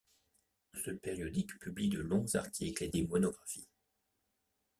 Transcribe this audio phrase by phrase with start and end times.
[0.83, 3.67] Ce périodique publie de longs articles et des monographies.